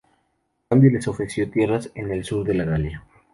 [0.63, 3.03] A cambio les ofreció tierras en el sur de la Galia.